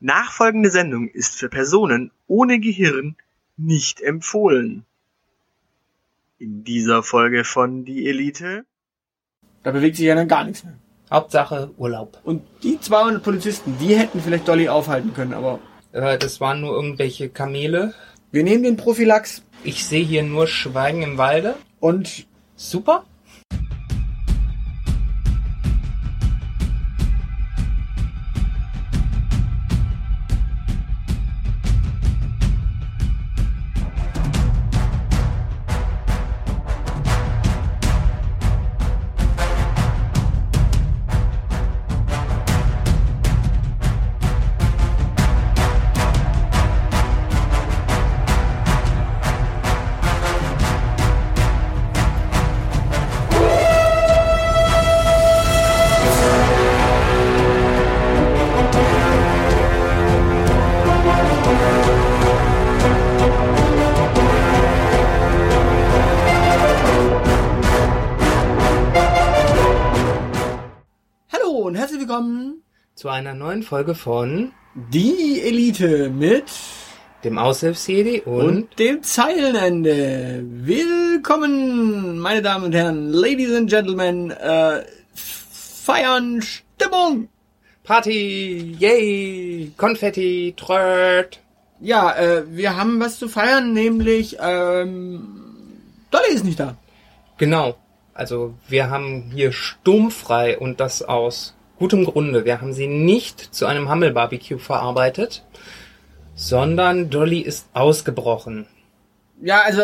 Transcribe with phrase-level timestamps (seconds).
[0.00, 3.16] Nachfolgende Sendung ist für Personen ohne Gehirn
[3.56, 4.84] nicht empfohlen.
[6.38, 8.64] In dieser Folge von Die Elite.
[9.64, 10.78] Da bewegt sich ja dann gar nichts mehr.
[11.10, 12.20] Hauptsache Urlaub.
[12.22, 15.58] Und die 200 Polizisten, die hätten vielleicht Dolly aufhalten können, aber
[15.90, 17.94] Äh, das waren nur irgendwelche Kamele.
[18.30, 21.54] wir nehmen den Prophylax Ich sehe hier nur Schweigen im Walde.
[21.80, 22.26] und
[22.56, 23.04] Super.
[71.68, 72.62] Und herzlich willkommen
[72.94, 76.44] Zu einer neuen Folge von die Elite mit
[77.24, 80.46] dem Aushilfsjedi und, und dem Zeilenende.
[80.48, 87.28] Willkommen, meine Damen und Herren, Ladies and Gentlemen, äh, feiern Stimmung.
[87.84, 91.38] Party, yay, Konfetti, Tröd.
[91.80, 95.44] Ja, äh, wir haben was zu feiern, nämlich ähm,
[96.10, 96.78] Dolly ist nicht da.
[97.36, 97.76] Genau.
[98.14, 102.44] Also wir haben hier sturmfrei und das aus gutem Grunde.
[102.44, 105.44] Wir haben sie nicht zu einem Hammel-Barbecue verarbeitet,
[106.34, 108.66] sondern Dolly ist ausgebrochen.
[109.40, 109.82] Ja, also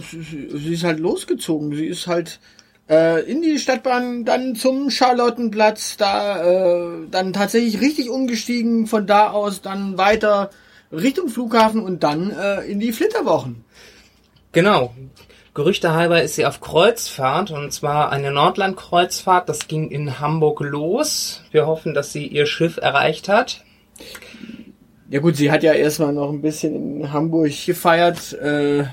[0.00, 1.74] sie ist halt losgezogen.
[1.74, 2.40] Sie ist halt
[2.88, 9.30] äh, in die Stadtbahn, dann zum Charlottenplatz, da äh, dann tatsächlich richtig umgestiegen, von da
[9.30, 10.50] aus dann weiter
[10.92, 13.64] Richtung Flughafen und dann äh, in die Flitterwochen.
[14.52, 14.92] Genau.
[15.52, 19.48] Gerüchte halber ist sie auf Kreuzfahrt und zwar eine Nordland-Kreuzfahrt.
[19.48, 21.42] Das ging in Hamburg los.
[21.50, 23.64] Wir hoffen, dass sie ihr Schiff erreicht hat.
[25.08, 28.32] Ja gut, sie hat ja erstmal noch ein bisschen in Hamburg gefeiert.
[28.34, 28.84] Äh,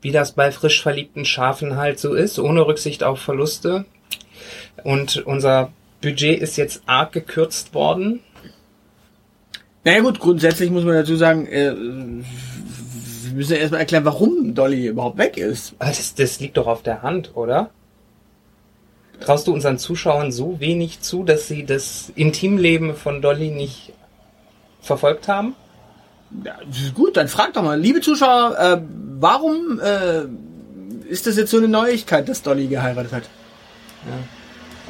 [0.00, 3.84] Wie das bei frisch verliebten Schafen halt so ist, ohne Rücksicht auf Verluste.
[4.82, 5.70] Und unser
[6.02, 8.20] Budget ist jetzt arg gekürzt worden.
[9.84, 11.74] naja gut, grundsätzlich muss man dazu sagen, äh,
[13.38, 15.74] müssen ja erstmal erklären, warum Dolly überhaupt weg ist.
[15.78, 17.70] Aber Das, das liegt doch auf der Hand, oder?
[19.20, 23.92] Traust du unseren Zuschauern so wenig zu, dass sie das Intimleben von Dolly nicht
[24.80, 25.54] verfolgt haben?
[26.44, 26.56] Ja,
[26.94, 28.80] gut, dann frag doch mal, liebe Zuschauer, äh,
[29.18, 30.24] warum äh,
[31.08, 33.22] ist das jetzt so eine Neuigkeit, dass Dolly geheiratet hat?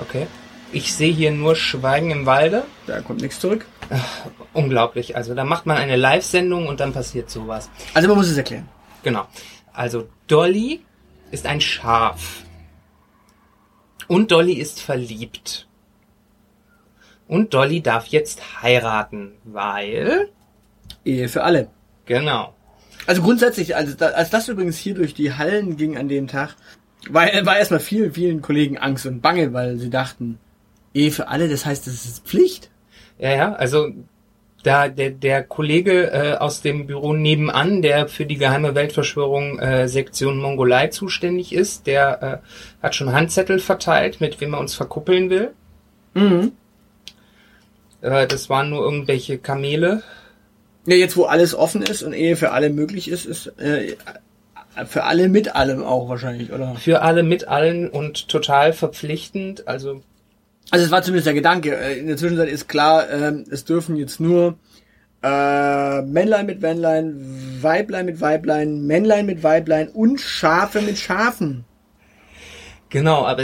[0.01, 0.27] Okay.
[0.73, 2.65] Ich sehe hier nur Schweigen im Walde.
[2.87, 3.67] Da kommt nichts zurück.
[4.53, 5.17] Unglaublich.
[5.17, 7.71] Also da macht man eine Live-Sendung und dann passiert sowas.
[7.95, 8.69] Also man muss es erklären.
[9.03, 9.27] Genau.
[9.73, 10.83] Also Dolly
[11.31, 12.43] ist ein Schaf.
[14.09, 15.67] Und Dolly ist verliebt.
[17.27, 20.31] Und Dolly darf jetzt heiraten, weil...
[21.05, 21.71] Ehe für alle.
[22.07, 22.55] Genau.
[23.07, 26.57] Also grundsätzlich, also da, als das übrigens hier durch die Hallen ging an dem Tag,
[27.09, 30.39] war, war erstmal vielen, vielen Kollegen Angst und Bange, weil sie dachten,
[30.99, 32.71] Ehe für alle, das heißt, das ist Pflicht.
[33.19, 33.89] Ja, ja, also
[34.63, 39.89] da der, der Kollege äh, aus dem Büro nebenan, der für die geheime Weltverschwörung äh,
[39.89, 45.31] Sektion Mongolei zuständig ist, der äh, hat schon Handzettel verteilt, mit wem er uns verkuppeln
[45.31, 45.53] will.
[46.15, 46.53] Mhm.
[48.01, 50.03] Äh, das waren nur irgendwelche Kamele.
[50.87, 53.97] Ja, jetzt wo alles offen ist und Ehe für alle möglich ist, ist äh,
[54.87, 56.75] für alle mit allem auch wahrscheinlich, oder?
[56.77, 59.69] Für alle mit allen und total verpflichtend.
[59.69, 60.03] Also
[60.71, 61.77] Also es war zumindest der Gedanke.
[61.77, 64.57] Äh, In der Zwischenzeit ist klar, ähm, es dürfen jetzt nur
[65.23, 67.15] äh, Männlein mit Männlein,
[67.61, 71.65] Weiblein mit Weiblein, Männlein mit Weiblein und Schafe mit Schafen.
[72.91, 73.43] Genau, aber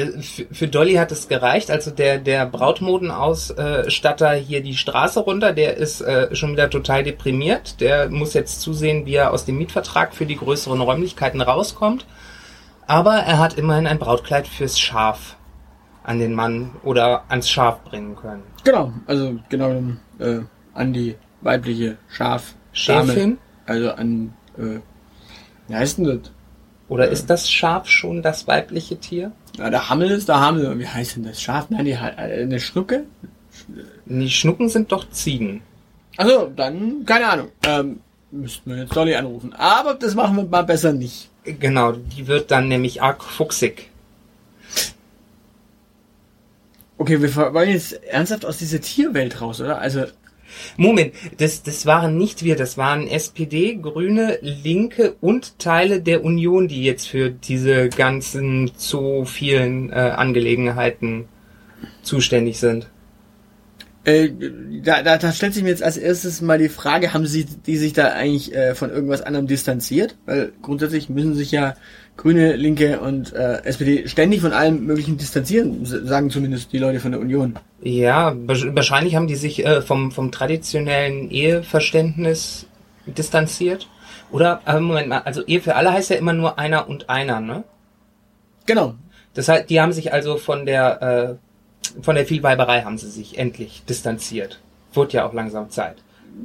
[0.53, 1.71] für, Dolly hat es gereicht.
[1.71, 7.81] Also der, der Brautmodenausstatter hier die Straße runter, der ist äh, schon wieder total deprimiert.
[7.81, 12.07] Der muss jetzt zusehen, wie er aus dem Mietvertrag für die größeren Räumlichkeiten rauskommt.
[12.87, 15.37] Aber er hat immerhin ein Brautkleid fürs Schaf
[16.05, 18.43] an den Mann oder ans Schaf bringen können.
[18.63, 19.83] Genau, also genau
[20.19, 20.41] äh,
[20.75, 22.55] an die weibliche Schaf.
[22.73, 23.39] Schäfin?
[23.67, 24.81] Also an, äh,
[25.69, 26.31] wie heißt denn das?
[26.89, 29.33] Oder ist das Schaf schon das weibliche Tier?
[29.57, 30.79] Ja, der Hammel ist der Hammel.
[30.79, 31.41] Wie heißt denn das?
[31.41, 31.71] Schaf?
[31.71, 33.05] Nein, die, äh, eine Schnucke?
[34.05, 35.63] Die Schnucken sind doch Ziegen.
[36.17, 37.49] Also, dann, keine Ahnung.
[37.67, 39.55] Ähm, müssten wir jetzt Dolly anrufen.
[39.55, 41.31] Aber das machen wir mal besser nicht.
[41.45, 43.91] Genau, die wird dann nämlich arg fuchsig.
[46.97, 49.79] Okay, wir wollen jetzt ernsthaft aus dieser Tierwelt raus, oder?
[49.79, 50.05] Also,
[50.77, 56.69] Moment, das, das waren nicht wir, das waren SPD, Grüne, Linke und Teile der Union,
[56.69, 61.27] die jetzt für diese ganzen zu vielen äh, Angelegenheiten
[62.03, 62.89] zuständig sind.
[64.05, 64.31] Äh,
[64.83, 67.79] da, da, da stellt sich mir jetzt als erstes mal die Frage, haben sie die
[67.79, 70.17] sich da eigentlich äh, von irgendwas anderem distanziert?
[70.27, 71.75] Weil grundsätzlich müssen sich ja
[72.17, 77.11] Grüne, Linke und äh, SPD ständig von allem Möglichen distanzieren, sagen zumindest die Leute von
[77.11, 77.59] der Union.
[77.83, 82.67] Ja, wahrscheinlich haben die sich äh, vom, vom traditionellen Eheverständnis
[83.07, 83.89] distanziert.
[84.31, 87.41] Oder, äh, Moment mal, also Ehe für alle heißt ja immer nur einer und einer,
[87.41, 87.65] ne?
[88.67, 88.95] Genau.
[89.35, 93.39] Das heißt, die haben sich also von der, äh, von der Vielweiberei haben sie sich
[93.39, 94.61] endlich distanziert.
[94.93, 95.97] Wurde ja auch langsam Zeit.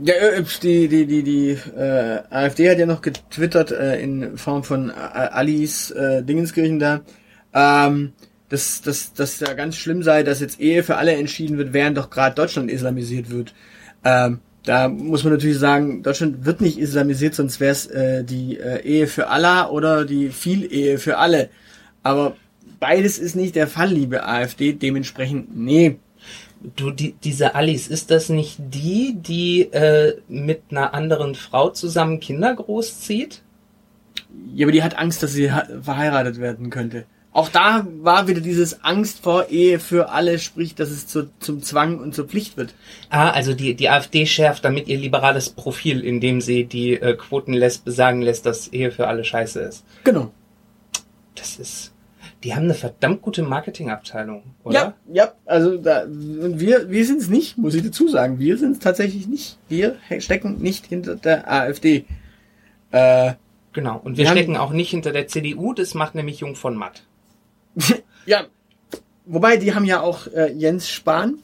[0.04, 4.64] Ja, äh, die, die, die, die äh, AfD hat ja noch getwittert äh, in Form
[4.64, 7.02] von Alice äh, Dingenskirchen da,
[7.54, 8.14] ähm,
[8.50, 11.98] dass, dass, dass ja ganz schlimm sei, dass jetzt Ehe für alle entschieden wird, während
[11.98, 13.54] doch gerade Deutschland islamisiert wird.
[14.04, 18.58] Ähm, da muss man natürlich sagen, Deutschland wird nicht islamisiert, sonst wäre es äh, die
[18.60, 21.50] äh, Ehe für Allah oder die Viel-Ehe für alle.
[22.04, 22.36] Aber
[22.80, 24.74] beides ist nicht der Fall, liebe AfD.
[24.74, 25.98] Dementsprechend, nee,
[26.76, 32.20] Du, die, diese Alice, ist das nicht die, die äh, mit einer anderen Frau zusammen
[32.20, 33.42] Kinder großzieht?
[34.54, 35.50] Ja, aber die hat Angst, dass sie
[35.82, 37.06] verheiratet werden könnte.
[37.32, 41.62] Auch da war wieder dieses Angst vor Ehe für alle, sprich, dass es zu, zum
[41.62, 42.74] Zwang und zur Pflicht wird.
[43.10, 47.54] Ah, also die, die AfD schärft damit ihr liberales Profil, indem sie die äh, Quoten
[47.54, 49.86] lässt, besagen lässt, dass Ehe für alle scheiße ist.
[50.04, 50.32] Genau.
[51.36, 51.94] Das ist
[52.44, 54.74] die haben eine verdammt gute Marketingabteilung, oder?
[54.74, 58.40] Ja, ja, also da, wir, wir sind es nicht, muss ich dazu sagen.
[58.40, 59.58] Wir sind es tatsächlich nicht.
[59.68, 62.06] Wir stecken nicht hinter der AfD.
[62.92, 63.34] Äh,
[63.74, 66.76] genau, und wir, wir stecken auch nicht hinter der CDU, das macht nämlich Jung von
[66.76, 67.04] Matt.
[68.26, 68.46] ja,
[69.26, 71.40] wobei die haben ja auch äh, Jens Spahn.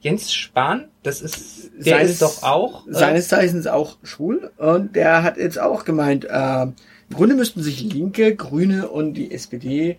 [0.00, 2.86] Jens Spahn, das ist, der seines, ist doch auch.
[2.86, 7.62] Äh, seines Zeichens auch schwul und der hat jetzt auch gemeint, äh, im Grunde müssten
[7.62, 9.98] sich Linke, Grüne und die SPD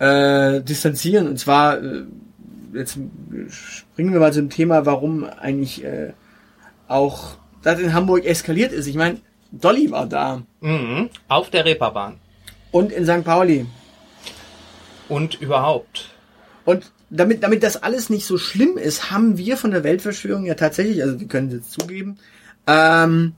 [0.00, 1.28] äh, distanzieren.
[1.28, 2.04] Und zwar, äh,
[2.72, 2.98] jetzt
[3.48, 6.12] springen wir mal zum Thema, warum eigentlich äh,
[6.88, 8.86] auch das in Hamburg eskaliert ist.
[8.86, 9.18] Ich meine,
[9.52, 10.42] Dolly war da.
[10.60, 12.16] Mhm, auf der Reeperbahn.
[12.72, 13.24] Und in St.
[13.24, 13.66] Pauli.
[15.08, 16.10] Und überhaupt.
[16.64, 20.54] Und damit, damit das alles nicht so schlimm ist, haben wir von der Weltverschwörung ja
[20.54, 22.18] tatsächlich, also wir können es jetzt zugeben,
[22.66, 23.34] ähm,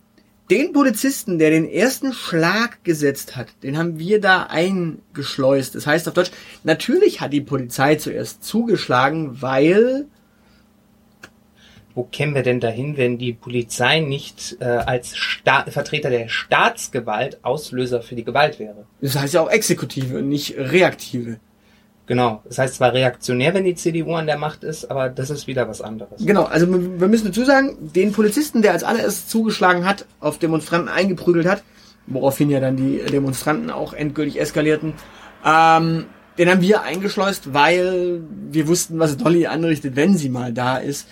[0.53, 5.75] den Polizisten, der den ersten Schlag gesetzt hat, den haben wir da eingeschleust.
[5.75, 6.31] Das heißt auf Deutsch,
[6.63, 10.05] natürlich hat die Polizei zuerst zugeschlagen, weil
[11.95, 17.43] wo kämen wir denn dahin, wenn die Polizei nicht äh, als Sta Vertreter der Staatsgewalt
[17.45, 18.85] Auslöser für die Gewalt wäre?
[19.01, 21.39] Das heißt ja auch Exekutive und nicht Reaktive.
[22.07, 22.43] Genau.
[22.45, 25.69] Das heißt zwar reaktionär, wenn die CDU an der Macht ist, aber das ist wieder
[25.69, 26.25] was anderes.
[26.25, 26.45] Genau.
[26.45, 31.47] Also wir müssen dazu sagen, den Polizisten, der als allererstes zugeschlagen hat, auf Demonstranten eingeprügelt
[31.47, 31.63] hat,
[32.07, 34.95] woraufhin ja dann die Demonstranten auch endgültig eskalierten,
[35.45, 36.07] ähm,
[36.39, 41.09] den haben wir eingeschleust, weil wir wussten, was Dolly anrichtet, wenn sie mal da ist.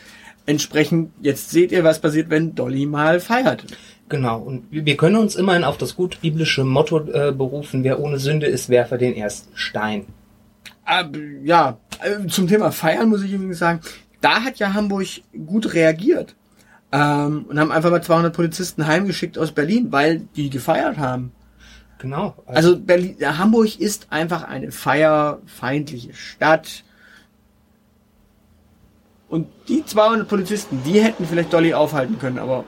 [0.46, 3.64] Entsprechend, jetzt seht ihr, was passiert, wenn Dolly mal feiert.
[4.08, 8.18] Genau, und wir können uns immerhin auf das gut biblische Motto äh, berufen, wer ohne
[8.18, 10.06] Sünde ist, werfe den ersten Stein.
[10.86, 11.04] Äh,
[11.44, 13.80] ja, äh, zum Thema Feiern muss ich übrigens sagen,
[14.20, 15.06] da hat ja Hamburg
[15.46, 16.34] gut reagiert.
[16.92, 21.32] Ähm, und haben einfach mal 200 Polizisten heimgeschickt aus Berlin, weil die gefeiert haben.
[21.98, 22.34] Genau.
[22.46, 26.82] Also, also Berlin, Hamburg ist einfach eine feierfeindliche Stadt.
[29.28, 32.64] Und die 200 Polizisten, die hätten vielleicht Dolly aufhalten können, aber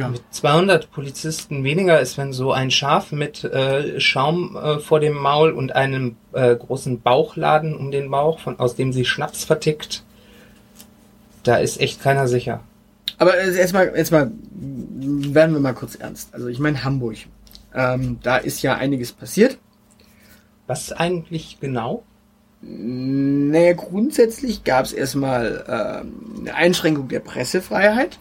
[0.00, 0.08] Tja.
[0.08, 5.12] Mit 200 Polizisten weniger ist, wenn so ein Schaf mit äh, Schaum äh, vor dem
[5.14, 10.02] Maul und einem äh, großen Bauchladen um den Bauch, von, aus dem sie Schnaps vertickt,
[11.42, 12.60] da ist echt keiner sicher.
[13.18, 16.32] Aber jetzt mal, jetzt mal, werden wir mal kurz ernst.
[16.32, 17.16] Also ich meine Hamburg.
[17.74, 19.58] Ähm, da ist ja einiges passiert.
[20.66, 22.04] Was eigentlich genau?
[22.62, 28.18] Naja, grundsätzlich gab es erstmal ähm, eine Einschränkung der Pressefreiheit.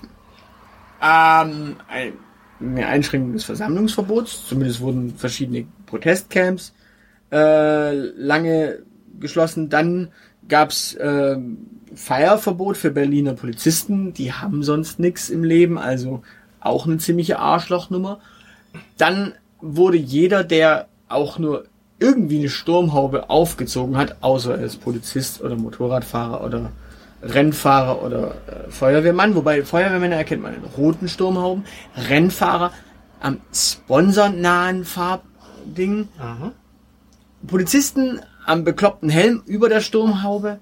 [1.02, 1.78] Ähm,
[2.60, 4.48] eine Einschränkung des Versammlungsverbots.
[4.48, 6.74] Zumindest wurden verschiedene Protestcamps
[7.32, 8.80] äh, lange
[9.20, 9.70] geschlossen.
[9.70, 10.10] Dann
[10.48, 11.38] gab's äh,
[11.96, 14.14] Feierverbot für Berliner Polizisten.
[14.14, 16.22] Die haben sonst nichts im Leben, also
[16.60, 18.20] auch eine ziemliche Arschlochnummer.
[18.98, 21.66] Dann wurde jeder, der auch nur
[22.00, 26.72] irgendwie eine Sturmhaube aufgezogen hat, außer er ist Polizist oder Motorradfahrer oder
[27.22, 32.72] Rennfahrer oder äh, Feuerwehrmann, wobei Feuerwehrmänner erkennt man in roten Sturmhauben, Rennfahrer
[33.20, 36.52] am sponsornahen Farbding, Aha.
[37.46, 40.60] Polizisten am bekloppten Helm über der Sturmhaube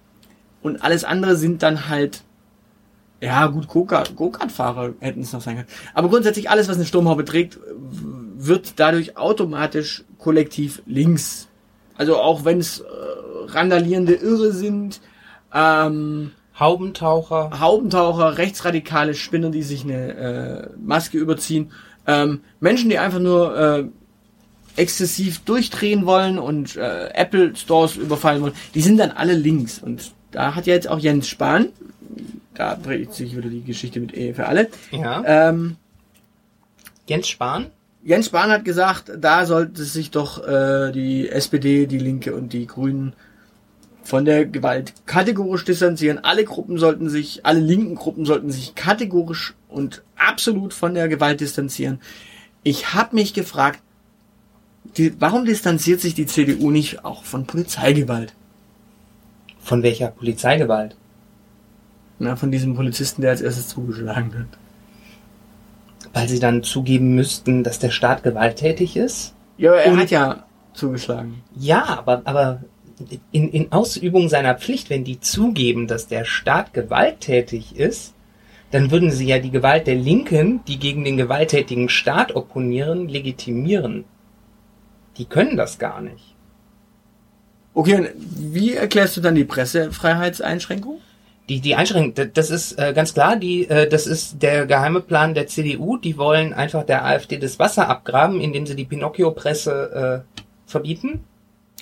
[0.61, 2.23] und alles andere sind dann halt
[3.21, 5.67] Ja, gut, Go-Kart- Go-Kart-Fahrer hätten es noch sein können.
[5.93, 7.59] Aber grundsätzlich alles, was eine Sturmhaube trägt,
[8.39, 11.47] wird dadurch automatisch kollektiv links.
[11.97, 12.83] Also auch wenn es äh,
[13.47, 15.01] randalierende Irre sind,
[15.53, 17.59] ähm, Haubentaucher.
[17.59, 21.71] Haubentaucher, rechtsradikale Spinner, die sich eine äh, Maske überziehen,
[22.07, 23.83] ähm, Menschen, die einfach nur äh,
[24.75, 29.79] exzessiv durchdrehen wollen und äh, Apple Stores überfallen wollen, die sind dann alle links.
[29.79, 31.69] Und da hat ja jetzt auch Jens Spahn,
[32.53, 35.23] da dreht sich wieder die Geschichte mit Ehe für alle, Ja.
[35.25, 35.75] ähm,
[37.07, 37.67] Jens Spahn.
[38.03, 42.65] Jens Spahn hat gesagt, da sollte sich doch äh, die SPD, die Linke und die
[42.67, 43.13] Grünen
[44.07, 46.23] von der Gewalt kategorisch distanzieren.
[46.23, 51.41] Alle Gruppen sollten sich, alle linken Gruppen sollten sich kategorisch und absolut von der Gewalt
[51.41, 51.99] distanzieren.
[52.63, 53.81] Ich habe mich gefragt,
[54.95, 58.33] die, warum distanziert sich die CDU nicht auch von Polizeigewalt?
[59.59, 60.95] Von welcher Polizeigewalt?
[62.17, 64.47] Na, von diesem Polizisten, der als erstes zugeschlagen wird.
[66.13, 69.33] Weil sie dann zugeben müssten, dass der Staat gewalttätig ist?
[69.57, 71.43] Ja, er Und- hat ja zugeschlagen.
[71.57, 72.61] Ja, aber, aber
[73.31, 78.13] in, in Ausübung seiner Pflicht, wenn die zugeben, dass der Staat gewalttätig ist,
[78.71, 84.05] dann würden sie ja die Gewalt der Linken, die gegen den gewalttätigen Staat opponieren, legitimieren.
[85.17, 86.35] Die können das gar nicht.
[87.73, 90.99] Okay, und wie erklärst du dann die Pressefreiheitseinschränkung?
[91.47, 95.33] Die, die Einschränkung, das ist äh, ganz klar, die, äh, das ist der geheime Plan
[95.33, 95.95] der CDU.
[95.97, 101.23] Die wollen einfach der AfD das Wasser abgraben, indem sie die Pinocchio-Presse äh, verbieten.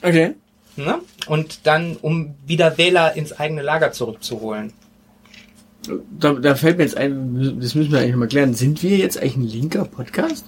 [0.04, 0.36] Okay.
[0.78, 1.00] Ne?
[1.28, 4.74] Und dann, um wieder Wähler ins eigene Lager zurückzuholen.
[6.20, 8.54] Da, da fällt mir jetzt ein, das müssen wir eigentlich mal klären.
[8.54, 10.46] Sind wir jetzt eigentlich ein linker Podcast?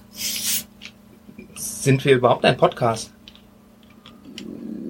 [1.54, 3.12] Sind wir überhaupt ein Podcast?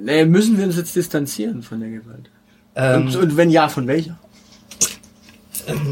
[0.02, 2.30] Nee, müssen wir uns jetzt distanzieren von der Gewalt?
[2.74, 4.18] Ähm, und, und wenn ja, von welcher?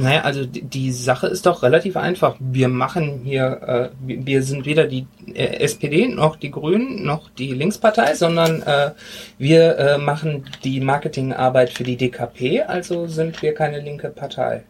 [0.02, 2.37] Naja, also die, die Sache ist doch relativ einfach.
[2.38, 7.52] Wir machen hier, äh, wir, sind weder die äh, SPD noch die Grünen noch die
[7.52, 8.92] Linkspartei, sondern äh,
[9.38, 14.64] wir äh, machen die Marketingarbeit für die DKP, also sind wir keine linke Partei.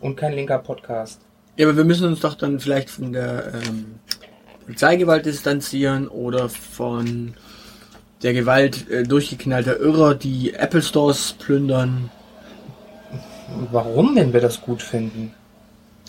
[0.00, 1.20] Und kein linker Podcast.
[1.56, 3.96] Ja, aber wir müssen uns doch dann vielleicht von der ähm,
[4.64, 7.34] Polizeigewalt distanzieren oder von
[8.22, 12.10] der Gewalt äh, durchgeknallter Irrer, die Apple Stores plündern.
[13.70, 15.32] Warum, wenn wir das gut finden?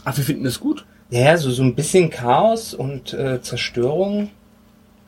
[0.05, 0.85] Ach, wir finden das gut.
[1.09, 4.29] Ja, so, so ein bisschen Chaos und äh, Zerstörung.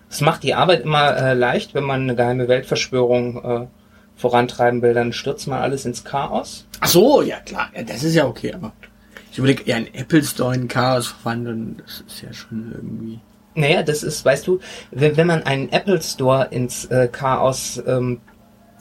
[0.10, 3.68] Es macht die Arbeit immer äh, leicht, wenn man eine geheime Weltverschwörung äh,
[4.16, 6.66] vorantreiben will, dann stürzt man alles ins Chaos.
[6.80, 8.74] Ach so, ja klar, ja, das ist ja okay, aber
[9.32, 13.20] ich überlege, ja, ein Apple Store in Chaos verwandeln, das ist ja schon irgendwie.
[13.56, 14.60] Naja, das ist, weißt du,
[14.92, 18.20] wenn, wenn man einen Apple Store ins äh, Chaos ähm,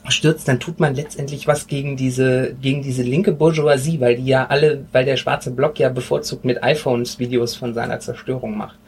[0.08, 4.46] stürzt, dann tut man letztendlich was gegen diese, gegen diese linke Bourgeoisie, weil die ja
[4.46, 8.78] alle, weil der schwarze Block ja bevorzugt mit iPhones Videos von seiner Zerstörung macht.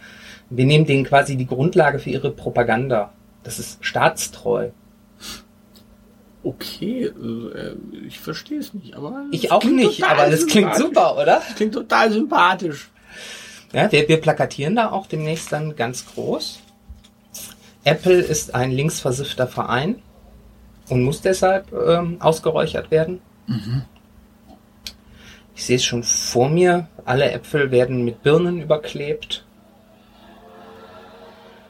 [0.51, 3.13] Wir nehmen denen quasi die Grundlage für ihre Propaganda.
[3.43, 4.71] Das ist staatstreu.
[6.45, 7.77] Okay, äh,
[8.07, 9.27] ich verstehe es nicht, aber.
[9.31, 11.41] Ich auch nicht, aber das klingt super, oder?
[11.47, 12.91] Das klingt total sympathisch.
[13.73, 16.61] Ja, wir, wir plakatieren da auch demnächst dann ganz groß.
[17.85, 20.03] Apple ist ein linksversiffter Verein
[20.89, 23.21] und muss deshalb ähm, ausgeräuchert werden.
[25.55, 26.89] Ich sehe es schon vor mir.
[27.05, 29.45] Alle Äpfel werden mit Birnen überklebt.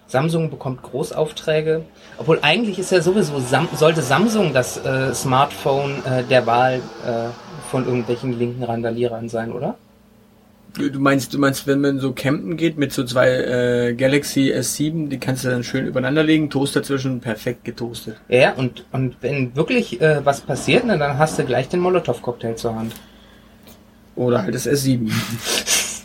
[0.06, 1.84] Samsung bekommt Großaufträge.
[2.18, 7.30] Obwohl eigentlich ist ja sowieso, Sam sollte Samsung das äh, Smartphone äh, der Wahl äh,
[7.70, 9.76] von irgendwelchen linken Randalierern sein, oder?
[10.74, 15.08] Du meinst, du meinst, wenn man so campen geht mit so zwei äh, Galaxy S7,
[15.08, 18.16] die kannst du dann schön übereinander legen, Toast dazwischen, perfekt getoastet.
[18.28, 22.54] Ja, und, und wenn wirklich äh, was passiert, na, dann hast du gleich den Molotow-Cocktail
[22.54, 22.94] zur Hand.
[24.16, 25.10] Oder halt das S7.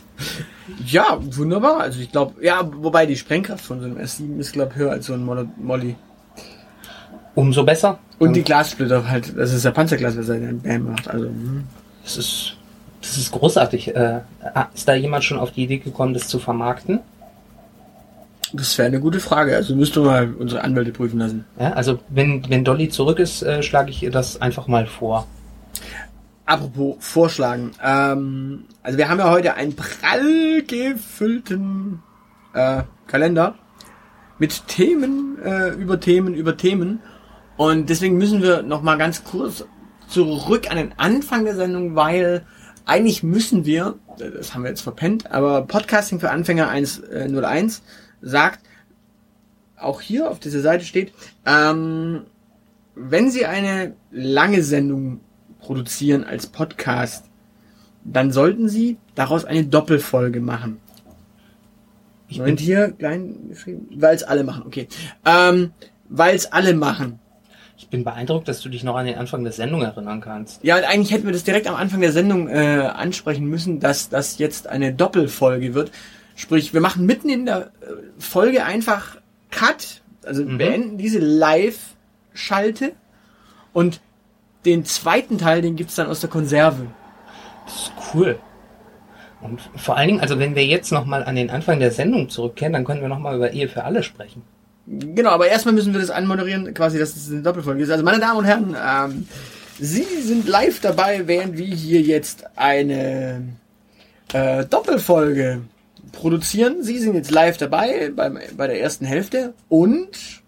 [0.86, 1.80] ja, wunderbar.
[1.80, 5.06] Also ich glaube, ja, wobei die Sprengkraft von so einem S7 ist, glaube höher als
[5.06, 5.96] so ein Mol Molly.
[7.34, 8.00] Umso besser.
[8.18, 11.08] Und die Glassplitter halt, das ist der Panzerglas, was er dann Bam macht.
[11.08, 11.64] Also, hm.
[12.02, 12.57] Das ist,
[13.00, 13.94] das ist großartig.
[13.94, 14.20] Äh,
[14.74, 17.00] ist da jemand schon auf die Idee gekommen, das zu vermarkten?
[18.52, 19.56] das wäre eine gute Frage.
[19.56, 21.44] Also müsste mal unsere Anwälte prüfen lassen.
[21.58, 25.26] Ja, also wenn, wenn Dolly zurück ist, äh, schlage ich ihr das einfach mal vor.
[26.46, 27.72] Apropos Vorschlagen.
[27.84, 32.02] Ähm, also wir haben ja heute einen prall gefüllten
[32.54, 33.54] äh, Kalender
[34.38, 37.00] mit Themen äh, über Themen über Themen.
[37.56, 39.64] Und deswegen müssen wir noch mal ganz kurz
[40.08, 42.46] zurück an den Anfang der Sendung, weil
[42.88, 47.82] eigentlich müssen wir, das haben wir jetzt verpennt, aber Podcasting für Anfänger 101
[48.22, 48.60] sagt,
[49.76, 51.12] auch hier auf dieser Seite steht,
[51.46, 52.22] ähm,
[52.94, 55.20] wenn Sie eine lange Sendung
[55.60, 57.26] produzieren als Podcast,
[58.04, 60.78] dann sollten sie daraus eine Doppelfolge machen.
[62.28, 64.88] Ich bin, hier klein geschrieben, weil es alle machen, okay.
[65.24, 65.72] Ähm,
[66.08, 67.18] weil es alle machen.
[67.78, 70.64] Ich bin beeindruckt, dass du dich noch an den Anfang der Sendung erinnern kannst.
[70.64, 74.08] Ja, und eigentlich hätten wir das direkt am Anfang der Sendung äh, ansprechen müssen, dass
[74.08, 75.92] das jetzt eine Doppelfolge wird.
[76.34, 79.16] Sprich, wir machen mitten in der äh, Folge einfach
[79.50, 82.92] Cut, also beenden diese Live-Schalte
[83.72, 84.00] und
[84.64, 86.88] den zweiten Teil, den gibt's dann aus der Konserve.
[87.64, 88.40] Das ist cool.
[89.40, 92.72] Und vor allen Dingen, also wenn wir jetzt nochmal an den Anfang der Sendung zurückkehren,
[92.72, 94.42] dann können wir nochmal über Ehe für alle sprechen.
[94.90, 97.90] Genau, aber erstmal müssen wir das anmoderieren, quasi, dass es eine Doppelfolge ist.
[97.90, 99.26] Also, meine Damen und Herren, ähm,
[99.80, 103.44] Sie sind live dabei, während wir hier jetzt eine
[104.32, 105.60] äh, Doppelfolge
[106.10, 106.82] produzieren.
[106.82, 110.42] Sie sind jetzt live dabei beim, bei der ersten Hälfte und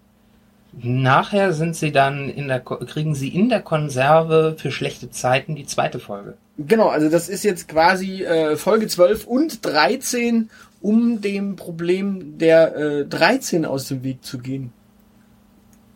[0.73, 5.67] Nachher sind sie dann in der, kriegen sie in der Konserve für schlechte Zeiten die
[5.67, 6.35] zweite Folge.
[6.59, 10.49] genau, also das ist jetzt quasi äh, Folge 12 und 13,
[10.81, 14.73] um dem Problem der äh, 13 aus dem Weg zu gehen.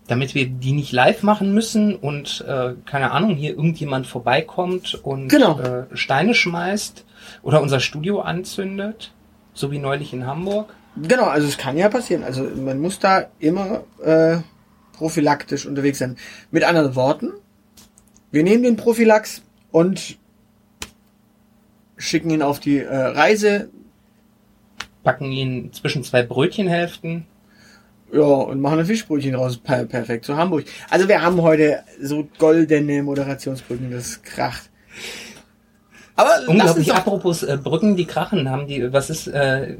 [0.06, 5.28] Damit wir die nicht live machen müssen und, äh, keine Ahnung, hier irgendjemand vorbeikommt und
[5.28, 5.58] Genau.
[5.60, 7.06] äh, Steine schmeißt
[7.42, 9.12] oder unser Studio anzündet,
[9.54, 10.74] so wie neulich in Hamburg.
[10.96, 12.22] Genau, also es kann ja passieren.
[12.22, 14.36] Also man muss da immer äh,
[14.92, 16.16] prophylaktisch unterwegs sein.
[16.50, 17.32] Mit anderen Worten,
[18.30, 20.18] wir nehmen den Prophylax und
[21.96, 23.70] schicken ihn auf die äh, Reise,
[25.04, 27.26] packen ihn zwischen zwei Brötchenhälften.
[28.12, 29.58] ja, und machen ein Fischbrötchen raus.
[29.58, 30.64] Per perfekt, zu Hamburg.
[30.90, 34.70] Also wir haben heute so goldene Moderationsbrücken, das kracht.
[36.16, 36.92] Aber Unglaublich.
[36.94, 39.76] Apropos äh, Brücken, die krachen, haben die, was ist, äh,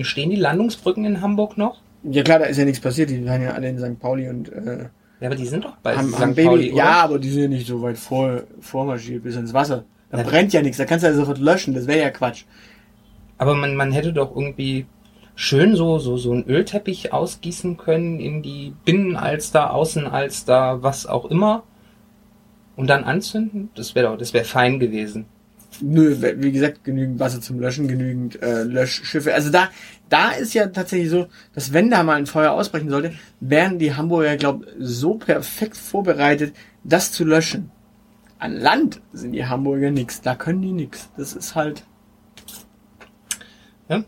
[0.00, 1.80] stehen die Landungsbrücken in Hamburg noch?
[2.04, 3.10] Ja klar, da ist ja nichts passiert.
[3.10, 3.98] Die waren ja alle in St.
[4.00, 4.88] Pauli und äh,
[5.20, 6.18] Ja, aber die sind doch bei haben, St.
[6.18, 6.72] haben Pauli, Baby.
[6.72, 6.84] oder?
[6.84, 9.84] Ja, aber die sind ja nicht so weit vor, vormarschiert bis ins Wasser.
[10.10, 10.24] Da Ja.
[10.24, 12.44] brennt ja nichts, da kannst du ja sofort löschen, das wäre ja Quatsch.
[13.38, 14.86] Aber man, man hätte doch irgendwie
[15.34, 21.64] schön so, so, so einen Ölteppich ausgießen können in die Binnenalster, Außenalster, was auch immer.
[22.76, 23.70] Und dann anzünden?
[23.74, 25.26] Das wäre doch, das wäre fein gewesen.
[25.80, 29.34] Nö, wie gesagt, genügend Wasser zum Löschen, genügend äh, Löschschiffe.
[29.34, 29.70] Also da,
[30.08, 33.94] da ist ja tatsächlich so, dass wenn da mal ein Feuer ausbrechen sollte, wären die
[33.94, 36.54] Hamburger, glaub, so perfekt vorbereitet,
[36.84, 37.70] das zu löschen.
[38.38, 41.10] An Land sind die Hamburger nix, da können die nix.
[41.16, 41.84] Das ist halt.
[43.88, 44.04] Ja?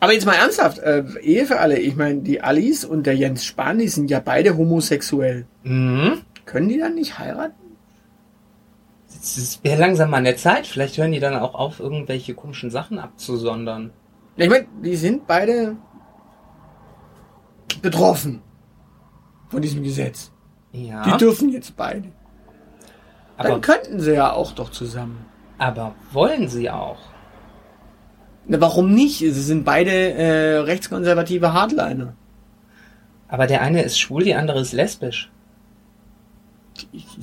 [0.00, 1.78] Aber jetzt mal ernsthaft, äh, Ehe für alle.
[1.78, 5.46] Ich meine, die Alice und der Jens Spahn, die sind ja beide homosexuell.
[5.62, 6.22] Mhm.
[6.44, 7.54] Können die dann nicht heiraten?
[9.08, 10.66] Es wäre langsam mal an der Zeit.
[10.66, 13.90] Vielleicht hören die dann auch auf, irgendwelche komischen Sachen abzusondern.
[14.36, 15.76] Ich meine, die sind beide
[17.82, 18.42] betroffen
[19.48, 20.30] von diesem Gesetz.
[20.72, 21.16] Die Ja.
[21.16, 22.12] dürfen jetzt beide.
[23.38, 25.24] Dann Aber, könnten sie ja auch doch zusammen.
[25.58, 26.98] aber wollen sie auch?
[28.48, 29.18] Na, warum nicht?
[29.18, 32.14] Sie sind beide äh, rechtskonservative Hardliner.
[33.28, 35.30] Aber der eine ist schwul, die andere ist lesbisch.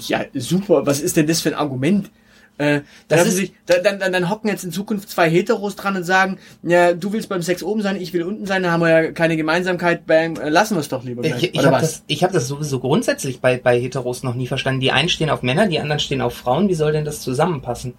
[0.07, 0.85] Ja, super.
[0.85, 2.09] Was ist denn das für ein Argument?
[2.57, 6.03] Äh, Das ist- sich, dann, dann, dann, hocken jetzt in Zukunft zwei Heteros dran und
[6.03, 8.89] sagen, ja, du willst beim Sex oben sein, ich will unten sein, dann haben wir
[8.89, 11.41] ja keine Gemeinsamkeit, bang, äh, lassen wir es doch lieber gleich.
[11.41, 14.81] Ich, ich habe das, ich hab das sowieso grundsätzlich bei, bei Heteros noch nie verstanden.
[14.81, 16.67] Die einen stehen auf Männer, die anderen stehen auf Frauen.
[16.69, 17.95] Wie soll denn das zusammenpassen?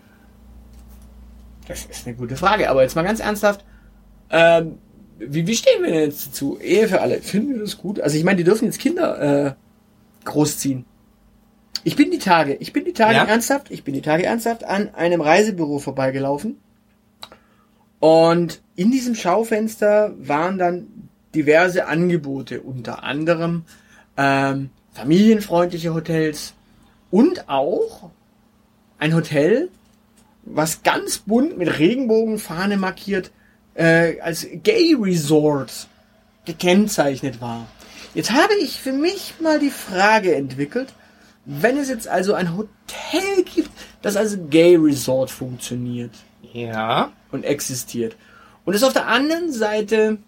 [1.68, 3.64] Das ist eine gute Frage, aber jetzt mal ganz ernsthaft.
[4.30, 4.78] Ähm,
[5.18, 6.58] wie, wie stehen wir denn jetzt dazu?
[6.60, 7.20] Ehe für alle.
[7.20, 8.00] Finden wir das gut?
[8.00, 9.54] Also ich meine, die dürfen jetzt Kinder äh,
[10.24, 10.84] großziehen.
[11.84, 13.24] Ich bin die Tage, ich bin die Tage Ja?
[13.24, 16.58] ernsthaft, ich bin die Tage ernsthaft an einem Reisebüro vorbeigelaufen.
[18.00, 23.64] Und in diesem Schaufenster waren dann diverse Angebote, unter anderem
[24.16, 26.54] ähm, familienfreundliche Hotels
[27.10, 28.10] und auch
[28.98, 29.68] ein Hotel,
[30.44, 33.30] was ganz bunt mit Regenbogenfahne markiert
[33.74, 35.88] äh, als Gay Resort
[36.44, 37.66] gekennzeichnet war.
[38.14, 40.92] Jetzt habe ich für mich mal die Frage entwickelt,
[41.46, 43.70] wenn es jetzt also ein Hotel gibt,
[44.02, 46.12] das als Gay Resort funktioniert
[46.52, 47.12] Ja.
[47.32, 48.16] und existiert
[48.64, 50.18] und es auf der anderen Seite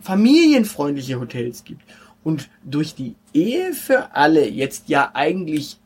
[0.00, 1.82] familienfreundliche Hotels gibt
[2.24, 5.78] und durch die Ehe für alle jetzt ja eigentlich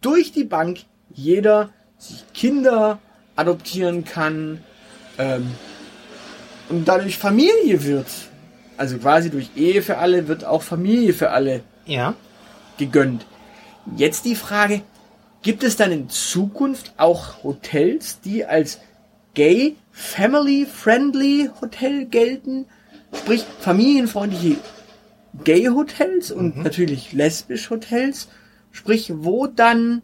[0.00, 0.80] durch die Bank
[1.14, 1.70] jeder
[2.02, 2.98] sich Kinder
[3.36, 4.62] adoptieren kann
[5.18, 5.50] ähm,
[6.68, 8.08] und dadurch Familie wird.
[8.76, 12.14] Also quasi durch Ehe für alle wird auch Familie für alle Ja.
[12.78, 13.26] gegönnt.
[13.96, 14.82] Jetzt die Frage,
[15.42, 18.80] gibt es dann in Zukunft auch Hotels, die als
[19.34, 22.66] gay, family friendly Hotel gelten?
[23.14, 24.56] Sprich, familienfreundliche
[25.44, 28.28] gay Hotels und natürlich lesbisch Hotels?
[28.72, 30.02] Sprich, wo dann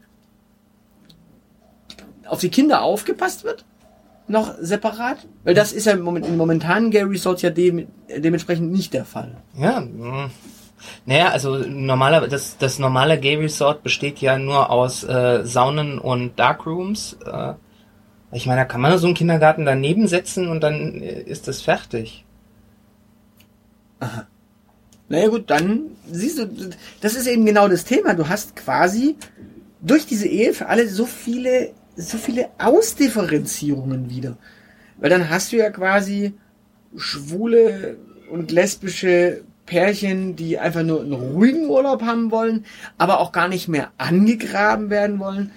[2.29, 3.65] auf die Kinder aufgepasst wird?
[4.27, 5.27] Noch separat?
[5.45, 9.07] Weil das ist ja im Moment, in momentanen Gay Resorts ja dem, dementsprechend nicht der
[9.07, 9.37] Fall.
[9.57, 10.31] Ja, mh.
[11.07, 16.39] naja, also normaler, das, das normale Gay Resort besteht ja nur aus äh, Saunen und
[16.39, 17.17] Darkrooms.
[17.25, 17.55] Äh,
[18.33, 21.63] ich meine, da kann man so einen Kindergarten daneben setzen und dann äh, ist das
[21.63, 22.27] fertig.
[25.09, 26.47] Naja gut, dann siehst du,
[27.01, 28.15] das ist eben genau das Thema.
[28.15, 29.17] Du hast quasi
[29.81, 34.37] durch diese Ehe für alle so viele, so viele Ausdifferenzierungen wieder.
[34.99, 36.35] Weil dann hast du ja quasi
[36.97, 37.97] schwule
[38.31, 42.65] und lesbische Pärchen, die einfach nur einen ruhigen Urlaub haben wollen,
[42.97, 45.51] aber auch gar nicht mehr angegraben werden wollen.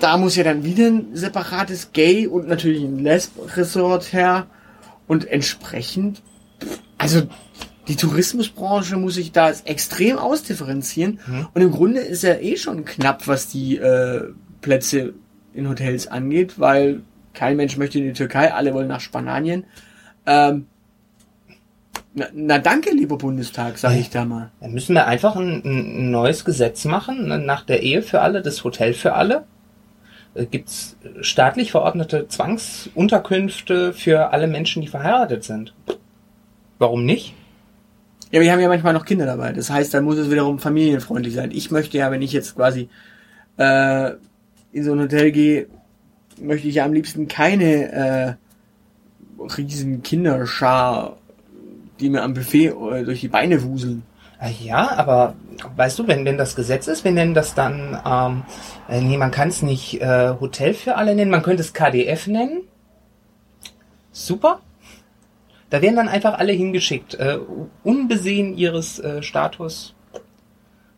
[0.00, 4.46] Da muss ja dann wieder ein separates Gay und natürlich ein Lesb-Resort her.
[5.06, 6.22] Und entsprechend,
[6.96, 7.22] also
[7.88, 11.20] die Tourismusbranche muss sich da extrem ausdifferenzieren.
[11.26, 11.48] Mhm.
[11.52, 15.12] Und im Grunde ist ja eh schon knapp, was die äh, Plätze
[15.52, 17.02] in Hotels angeht, weil
[17.34, 19.64] kein Mensch möchte in die Türkei, alle wollen nach Spanien.
[20.26, 20.66] Ähm,
[22.14, 24.50] na, na danke, lieber Bundestag, sage ich da mal.
[24.60, 28.42] Dann müssen wir einfach ein, ein neues Gesetz machen, ne, nach der Ehe für alle,
[28.42, 29.44] das Hotel für alle.
[30.34, 35.74] Äh, Gibt's staatlich verordnete Zwangsunterkünfte für alle Menschen, die verheiratet sind?
[36.78, 37.34] Warum nicht?
[38.30, 39.52] Ja, wir haben ja manchmal noch Kinder dabei.
[39.52, 41.50] Das heißt, dann muss es wiederum familienfreundlich sein.
[41.50, 42.88] Ich möchte ja, wenn ich jetzt quasi
[43.58, 44.12] äh,
[44.72, 45.68] in so ein Hotel gehe,
[46.40, 48.34] möchte ich ja am liebsten keine äh,
[49.56, 51.18] riesen Kinderschar,
[52.00, 54.02] die mir am Buffet äh, durch die Beine wuseln.
[54.38, 55.36] Ah Ja, aber
[55.76, 58.42] weißt du, wenn denn das Gesetz ist, wir nennen das dann, ähm,
[58.88, 62.26] äh, nee, man kann es nicht äh, Hotel für alle nennen, man könnte es KDF
[62.26, 62.62] nennen.
[64.10, 64.60] Super.
[65.70, 67.38] Da werden dann einfach alle hingeschickt, äh,
[67.84, 69.94] unbesehen ihres äh, Status.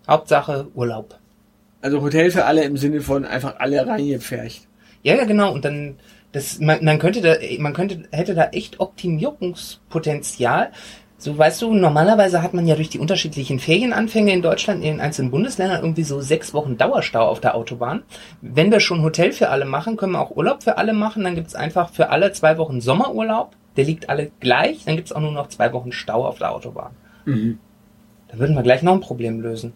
[0.09, 1.19] Hauptsache Urlaub.
[1.85, 4.67] Also Hotel für alle im Sinne von einfach alle reingepfercht.
[5.03, 5.53] Ja, ja, genau.
[5.53, 5.97] Und dann,
[6.33, 10.71] das, man, man könnte da, man könnte, hätte da echt Optimierungspotenzial.
[11.19, 15.01] So, weißt du, normalerweise hat man ja durch die unterschiedlichen Ferienanfänge in Deutschland in den
[15.03, 18.03] einzelnen Bundesländern irgendwie so sechs Wochen Dauerstau auf der Autobahn.
[18.41, 21.23] Wenn wir schon Hotel für alle machen, können wir auch Urlaub für alle machen.
[21.23, 23.51] Dann gibt's einfach für alle zwei Wochen Sommerurlaub.
[23.77, 24.87] Der liegt alle gleich.
[24.87, 26.93] Dann gibt's auch nur noch zwei Wochen Stau auf der Autobahn.
[28.29, 29.75] Da würden wir gleich noch ein Problem lösen.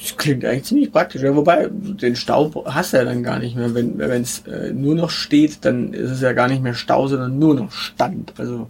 [0.00, 1.22] Das klingt eigentlich ziemlich praktisch.
[1.22, 3.74] Ja, wobei, den Stau hast du ja dann gar nicht mehr.
[3.74, 7.38] Wenn es äh, nur noch steht, dann ist es ja gar nicht mehr Stau, sondern
[7.38, 8.34] nur noch Stand.
[8.38, 8.68] Also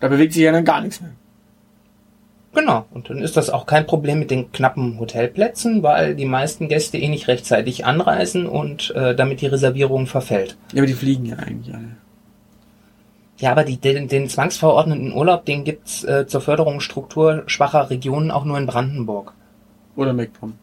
[0.00, 1.12] da bewegt sich ja dann gar nichts mehr.
[2.52, 2.86] Genau.
[2.90, 6.98] Und dann ist das auch kein Problem mit den knappen Hotelplätzen, weil die meisten Gäste
[6.98, 10.56] eh nicht rechtzeitig anreisen und äh, damit die Reservierung verfällt.
[10.72, 11.96] Ja, aber die fliegen ja eigentlich alle.
[13.38, 18.44] Ja, aber die, den, den zwangsverordneten Urlaub, den gibt's äh, zur Förderung strukturschwacher Regionen auch
[18.44, 19.32] nur in Brandenburg.
[19.96, 20.54] Oder MacPom.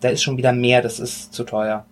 [0.00, 1.84] Da ist schon wieder mehr, das ist zu teuer.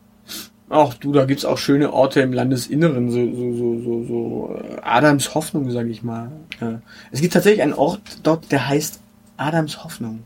[0.68, 4.76] Ach du, da gibt's auch schöne Orte im Landesinneren, so, so, so, so, so äh,
[4.82, 6.30] Adams Hoffnung, sag ich mal.
[6.60, 6.80] Ja.
[7.10, 9.00] Es gibt tatsächlich einen Ort dort, der heißt
[9.36, 10.20] Adams Hoffnung.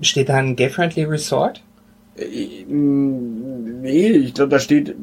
[0.00, 1.62] Steht da ein Gay-Friendly Resort?
[2.16, 4.88] Äh, mm, Nee, ich glaube, da steht.
[4.90, 4.94] äh,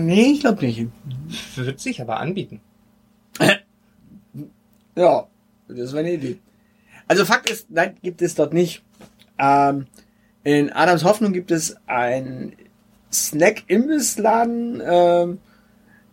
[0.00, 0.88] Nee, ich glaube nicht.
[1.54, 2.60] Wird sich aber anbieten.
[4.96, 5.26] Ja,
[5.68, 6.38] das war eine Idee.
[7.08, 8.82] Also Fakt ist, nein, gibt es dort nicht.
[9.38, 9.86] Ähm,
[10.42, 12.52] in Adams Hoffnung gibt es ein
[13.12, 15.38] Snack-Imbissladen, ähm,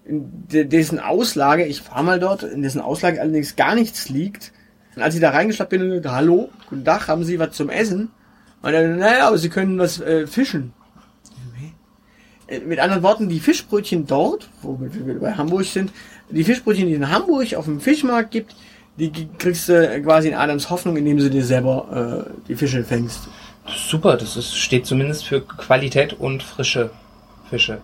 [0.06, 4.52] in de- dessen Auslage, ich war mal dort, in dessen Auslage allerdings gar nichts liegt.
[4.96, 8.10] Und als ich da reingeschlappt bin, hallo, guten Tag, haben Sie was zum Essen?
[8.62, 10.74] Und dann, naja, aber Sie können was äh, fischen.
[12.48, 15.92] Äh, Mit anderen Worten, die Fischbrötchen dort, wo wir bei Hamburg sind,
[16.30, 18.56] die Fischbrötchen, die es in Hamburg auf dem Fischmarkt gibt,
[18.98, 23.28] die kriegst du quasi in Adams Hoffnung, indem du dir selber äh, die Fische fängst.
[23.68, 26.92] Super, das ist, steht zumindest für Qualität und frische
[27.50, 27.82] Fische.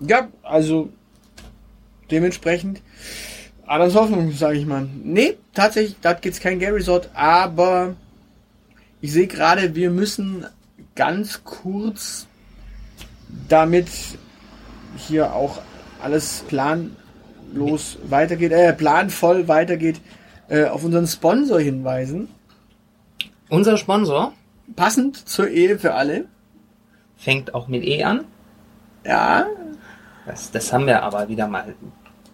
[0.00, 0.88] Ja, also
[2.10, 2.80] dementsprechend
[3.66, 4.88] Adams Hoffnung, sage ich mal.
[5.02, 7.94] Nee, tatsächlich, da gibt's kein Gay Resort, aber
[9.00, 10.46] ich sehe gerade, wir müssen
[10.94, 12.26] ganz kurz
[13.48, 13.88] damit
[14.96, 15.60] hier auch
[16.02, 16.44] alles
[17.52, 20.00] planlos weitergeht, äh, planvoll weitergeht,
[20.48, 22.28] äh, auf unseren Sponsor hinweisen.
[23.48, 24.32] Unser Sponsor
[24.76, 26.26] Passend zur Ehe für alle.
[27.16, 28.24] fängt auch mit E an.
[29.04, 29.46] Ja,
[30.24, 31.74] Das, das haben wir aber wieder mal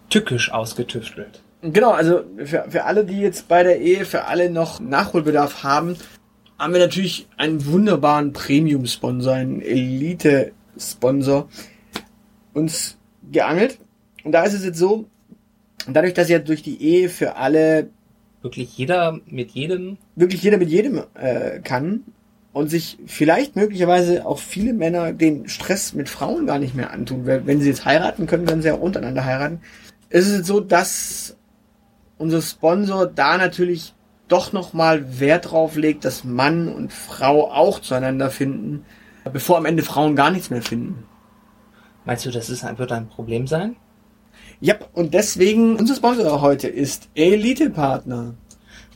[0.09, 1.41] tückisch ausgetüftelt.
[1.61, 5.97] Genau, also für, für alle, die jetzt bei der Ehe, für alle noch Nachholbedarf haben,
[6.57, 11.49] haben wir natürlich einen wunderbaren Premium-Sponsor, einen Elite-Sponsor
[12.53, 12.97] uns
[13.31, 13.79] geangelt.
[14.29, 15.07] Und da ist es jetzt so,
[15.87, 17.89] dadurch, dass ja durch die Ehe für alle
[18.43, 19.97] Wirklich jeder mit jedem.
[20.15, 22.03] wirklich jeder mit jedem äh, kann,
[22.53, 27.25] und sich vielleicht möglicherweise auch viele Männer den Stress mit Frauen gar nicht mehr antun.
[27.25, 29.61] Weil Wenn sie jetzt heiraten können, können sie auch untereinander heiraten.
[30.11, 31.35] Es ist so, dass
[32.19, 33.95] unser Sponsor da natürlich
[34.27, 38.85] doch nochmal Wert drauf legt, dass Mann und Frau auch zueinander finden,
[39.33, 41.05] bevor am Ende Frauen gar nichts mehr finden.
[42.05, 43.75] Meinst du, das ist, wird ein Problem sein?
[44.61, 48.33] Ja, und deswegen, unser Sponsor heute ist Elite Partner.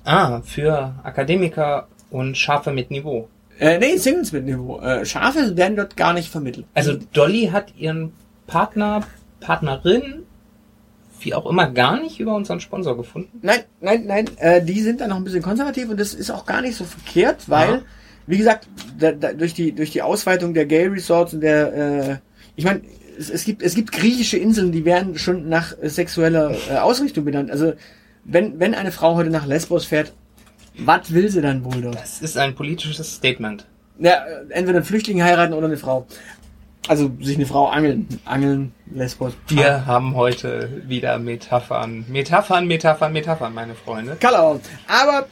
[0.04, 3.30] Ah, für Akademiker und Schafe mit Niveau.
[3.60, 4.80] Äh, nee, Singles mit Niveau.
[4.82, 6.66] Äh, Schafe werden dort gar nicht vermittelt.
[6.74, 8.12] Also Dolly hat ihren
[8.46, 9.04] Partner,
[9.40, 10.24] Partnerin,
[11.22, 13.40] wie auch immer, gar nicht über unseren Sponsor gefunden.
[13.42, 16.46] Nein, nein, nein, äh, die sind da noch ein bisschen konservativ und das ist auch
[16.46, 17.82] gar nicht so verkehrt, weil, Ja.
[18.28, 18.68] wie gesagt,
[19.00, 22.18] da, da, durch die durch die Ausweitung der Gay Resorts und der, äh,
[22.58, 22.82] ich meine,
[23.18, 27.52] es, es gibt es gibt griechische Inseln, die werden schon nach sexueller äh, Ausrichtung benannt.
[27.52, 27.74] Also
[28.24, 30.14] wenn wenn eine Frau heute nach Lesbos fährt,
[30.78, 31.96] was will sie dann wohl dort?
[31.96, 33.66] Das ist ein politisches Statement.
[34.00, 36.08] Ja, entweder einen Flüchtling heiraten oder eine Frau.
[36.90, 39.34] Also sich eine Frau angeln, angeln, Lesbos.
[39.48, 42.04] Wir haben heute wieder Metaphern.
[42.10, 44.18] Metaphern, Metaphern, Metaphern, meine Freunde.
[44.20, 44.60] Kalau.
[44.88, 45.28] Aber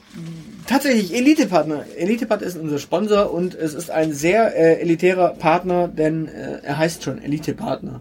[0.66, 1.84] tatsächlich Elite-Partner.
[1.98, 6.78] Elite-Partner ist unser Sponsor und es ist ein sehr äh, elitärer Partner, denn äh, er
[6.78, 8.00] heißt schon Elite-Partner.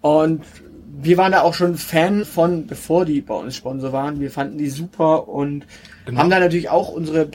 [0.00, 0.44] Und
[1.00, 4.20] wir waren da auch schon Fan von, bevor die bei uns Sponsor waren.
[4.20, 5.66] Wir fanden die super und
[6.06, 6.20] Genau.
[6.20, 7.26] haben da natürlich auch unsere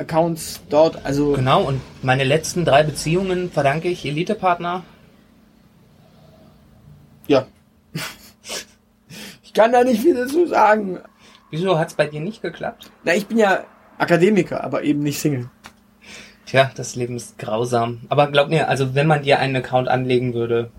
[0.00, 1.04] Premium-Accounts dort.
[1.04, 4.82] Also Genau, und meine letzten drei Beziehungen verdanke ich Elite-Partner.
[7.26, 7.46] ja.
[9.42, 11.00] ich kann da nicht viel dazu sagen.
[11.50, 12.90] Wieso hat's bei dir nicht geklappt?
[13.04, 13.64] Na, ich bin ja
[13.98, 15.50] Akademiker, aber eben nicht Single.
[16.46, 18.00] Tja, das Leben ist grausam.
[18.08, 20.70] Aber glaub mir, also wenn man dir einen Account anlegen würde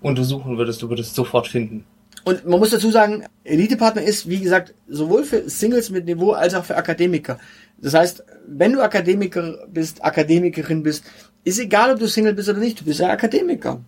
[0.00, 1.84] und du suchen würdest, du würdest sofort finden.
[2.24, 6.54] Und man muss dazu sagen, Elite-Partner ist, wie gesagt, sowohl für Singles mit Niveau als
[6.54, 7.38] auch für Akademiker.
[7.78, 11.04] Das heißt, wenn du Akademiker bist, Akademikerin bist,
[11.44, 13.80] ist egal, ob du Single bist oder nicht, du bist ja Akademiker.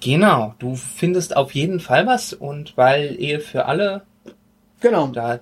[0.00, 4.02] Genau, du findest auf jeden Fall was und weil Ehe für alle,
[4.80, 5.06] Genau.
[5.08, 5.40] da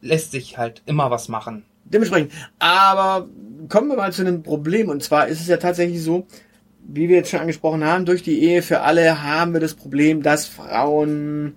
[0.00, 1.64] lässt sich halt immer was machen.
[1.84, 2.32] Dementsprechend.
[2.58, 3.28] Aber
[3.68, 4.88] kommen wir mal zu einem Problem.
[4.88, 6.26] Und zwar ist es ja tatsächlich so,
[6.86, 10.22] wie wir jetzt schon angesprochen haben, durch die Ehe für alle haben wir das Problem,
[10.22, 11.56] dass Frauen,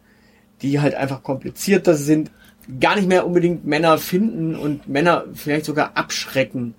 [0.62, 2.32] die halt einfach komplizierter sind,
[2.80, 6.76] gar nicht mehr unbedingt Männer finden und Männer vielleicht sogar abschrecken.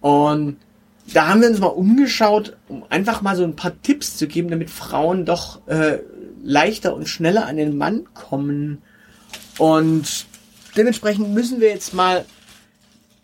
[0.00, 0.58] Und
[1.12, 4.50] da haben wir uns mal umgeschaut, um einfach mal so ein paar Tipps zu geben,
[4.50, 5.98] damit Frauen doch äh,
[6.42, 8.82] leichter und schneller an den Mann kommen.
[9.58, 10.26] Und
[10.76, 12.24] dementsprechend müssen wir jetzt mal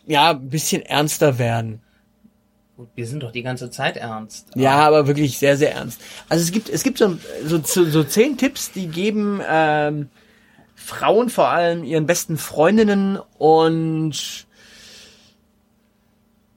[0.05, 1.81] ja ein bisschen ernster werden.
[2.81, 4.47] Gut, wir sind doch die ganze Zeit ernst.
[4.55, 6.01] Ja, aber wirklich sehr, sehr ernst.
[6.29, 7.15] Also es gibt, es gibt so,
[7.45, 10.09] so, so, so zehn Tipps, die geben ähm,
[10.73, 14.47] Frauen vor allem ihren besten Freundinnen und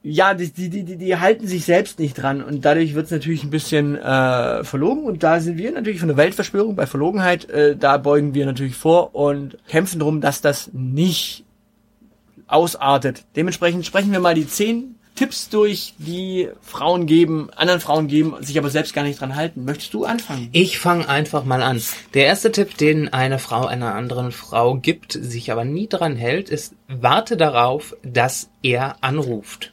[0.02, 3.44] ja, die, die, die, die halten sich selbst nicht dran und dadurch wird es natürlich
[3.44, 7.76] ein bisschen äh, verlogen und da sind wir natürlich von der Weltverschwörung bei Verlogenheit, äh,
[7.76, 11.44] da beugen wir natürlich vor und kämpfen darum, dass das nicht
[12.46, 13.26] ausartet.
[13.36, 18.58] Dementsprechend sprechen wir mal die zehn Tipps durch, die Frauen geben, anderen Frauen geben, sich
[18.58, 19.64] aber selbst gar nicht dran halten.
[19.64, 20.48] Möchtest du anfangen?
[20.52, 21.80] Ich fange einfach mal an.
[22.14, 26.50] Der erste Tipp, den eine Frau einer anderen Frau gibt, sich aber nie dran hält,
[26.50, 29.72] ist, warte darauf, dass er anruft.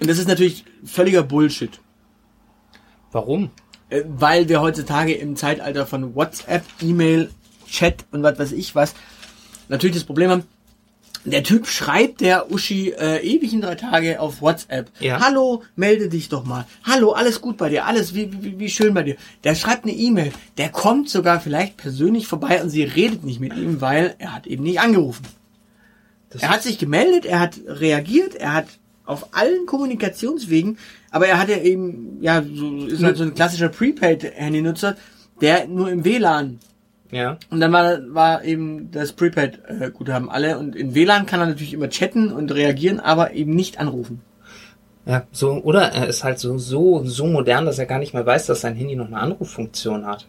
[0.00, 1.80] Und das ist natürlich völliger Bullshit.
[3.12, 3.50] Warum?
[3.88, 7.30] Äh, Weil wir heutzutage im Zeitalter von WhatsApp, E-Mail,
[7.68, 8.94] Chat und was weiß ich was
[9.68, 10.44] natürlich das Problem haben,
[11.24, 14.90] der Typ schreibt der Uschi äh, ewig in drei Tage auf WhatsApp.
[15.00, 15.20] Ja.
[15.20, 16.66] Hallo, melde dich doch mal.
[16.84, 19.16] Hallo, alles gut bei dir, alles wie, wie, wie schön bei dir.
[19.44, 20.32] Der schreibt eine E-Mail.
[20.56, 24.46] Der kommt sogar vielleicht persönlich vorbei und sie redet nicht mit ihm, weil er hat
[24.46, 25.26] eben nicht angerufen.
[26.30, 28.66] Das Er hat sich gemeldet, er hat reagiert, er hat
[29.04, 30.78] auf allen Kommunikationswegen,
[31.10, 34.96] aber er hat ja eben, ja, so, ist halt so ein klassischer Prepaid-Handynutzer,
[35.40, 36.60] der nur im WLAN.
[37.10, 37.38] Ja.
[37.50, 41.88] Und dann war, war eben das Prepaid-Guthaben alle und in WLAN kann er natürlich immer
[41.88, 44.22] chatten und reagieren, aber eben nicht anrufen.
[45.06, 48.26] Ja, so, oder er ist halt so, so, so modern, dass er gar nicht mehr
[48.26, 50.26] weiß, dass sein Handy noch eine Anruffunktion hat.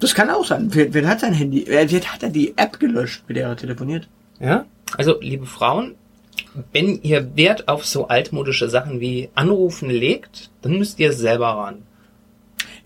[0.00, 0.68] Das kann auch sein.
[0.72, 3.56] Wer, wer hat sein Handy, wer, wer hat er die App gelöscht, mit der er
[3.56, 4.08] telefoniert?
[4.40, 4.66] Ja?
[4.96, 5.96] Also, liebe Frauen,
[6.72, 11.82] wenn ihr Wert auf so altmodische Sachen wie Anrufen legt, dann müsst ihr selber ran.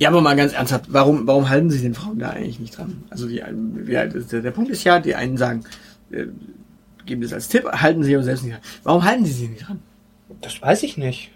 [0.03, 3.05] Ja, aber mal ganz ernsthaft, warum, warum halten sich den Frauen da eigentlich nicht dran?
[3.09, 5.63] Also die, ja, der, Punkt ist ja, die einen sagen,
[6.11, 6.27] äh,
[7.07, 8.63] geben das als Tipp, halten sich aber selbst nicht dran.
[8.83, 9.79] Warum halten sie sich nicht dran?
[10.41, 11.31] Das weiß ich nicht.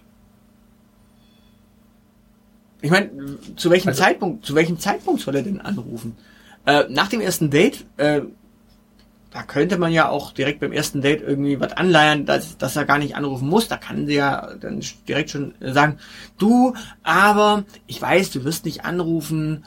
[2.83, 3.09] Ich meine,
[3.55, 6.17] zu welchem Also- Zeitpunkt, zu welchem Zeitpunkt soll er denn anrufen?
[6.65, 8.23] Äh, nach dem ersten Date, äh,
[9.31, 12.85] da könnte man ja auch direkt beim ersten Date irgendwie was anleiern, dass, dass er
[12.85, 13.69] gar nicht anrufen muss.
[13.69, 15.99] Da kann sie ja dann direkt schon sagen,
[16.39, 19.65] du, aber ich weiß, du wirst nicht anrufen,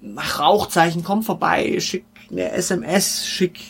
[0.00, 3.60] mach Rauchzeichen, komm vorbei, schick eine SMS, schick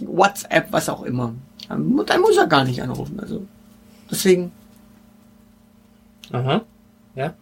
[0.00, 1.34] WhatsApp, was auch immer.
[1.68, 3.20] Dann muss er gar nicht anrufen.
[3.20, 3.46] Also
[4.10, 4.52] deswegen.
[6.32, 6.62] Aha.
[7.14, 7.34] Ja.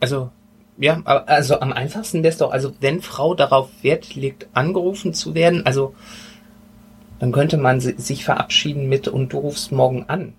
[0.00, 0.30] Also,
[0.78, 5.34] ja, also am einfachsten wäre es doch, also wenn Frau darauf Wert legt, angerufen zu
[5.34, 5.94] werden, also
[7.22, 10.32] dann könnte man sich verabschieden mit und du rufst morgen an.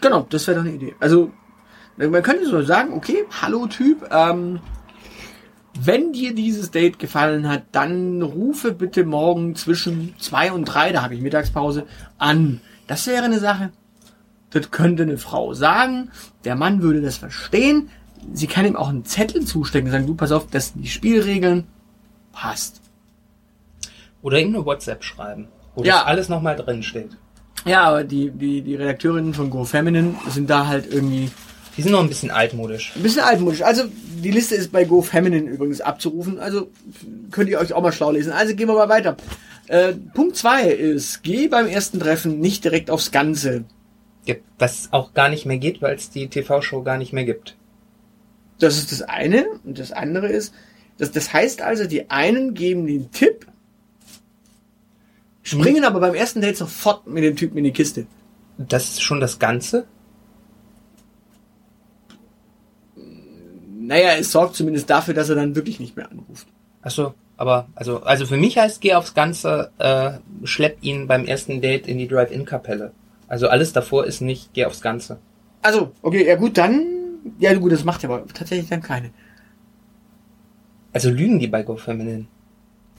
[0.00, 0.96] Genau, das wäre doch eine Idee.
[0.98, 1.30] Also
[1.96, 4.58] man könnte so sagen, okay, hallo Typ, ähm,
[5.80, 11.02] wenn dir dieses Date gefallen hat, dann rufe bitte morgen zwischen zwei und drei, da
[11.02, 11.86] habe ich Mittagspause,
[12.18, 12.62] an.
[12.88, 13.70] Das wäre eine Sache.
[14.50, 16.10] Das könnte eine Frau sagen.
[16.42, 17.90] Der Mann würde das verstehen.
[18.32, 20.88] Sie kann ihm auch einen Zettel zustecken und sagen, du pass auf, das sind die
[20.88, 21.68] Spielregeln.
[22.32, 22.80] Passt.
[24.20, 25.46] Oder ihm eine WhatsApp schreiben,
[25.78, 25.98] wo ja.
[25.98, 27.10] das alles nochmal drin steht.
[27.64, 31.30] Ja, aber die, die, die Redakteurinnen von Go Feminine sind da halt irgendwie
[31.78, 32.92] die sind noch ein bisschen altmodisch.
[32.96, 33.62] Ein bisschen altmodisch.
[33.62, 36.40] Also die Liste ist bei Go Feminine übrigens abzurufen.
[36.40, 36.70] Also
[37.30, 38.32] könnt ihr euch auch mal schlau lesen.
[38.32, 39.16] Also gehen wir mal weiter.
[39.68, 43.64] Äh, Punkt zwei ist, geh beim ersten Treffen nicht direkt aufs Ganze.
[44.26, 47.56] Ja, was auch gar nicht mehr geht, weil es die TV-Show gar nicht mehr gibt.
[48.58, 49.46] Das ist das eine.
[49.64, 50.52] Und das andere ist,
[50.98, 53.46] das, das heißt also, die einen geben den Tipp,
[55.48, 58.06] springen aber beim ersten Date sofort mit dem Typen in die Kiste.
[58.58, 59.86] Das ist schon das Ganze?
[63.80, 66.46] Naja, es sorgt zumindest dafür, dass er dann wirklich nicht mehr anruft.
[66.82, 71.60] Achso, aber also also für mich heißt geh aufs Ganze, äh, schlepp ihn beim ersten
[71.60, 72.92] Date in die Drive-In-Kapelle.
[73.28, 75.18] Also alles davor ist nicht geh aufs Ganze.
[75.62, 76.84] Also, okay, ja gut, dann.
[77.38, 79.10] Ja gut, das macht ja aber tatsächlich dann keine.
[80.92, 82.26] Also lügen die bei Go Feminine?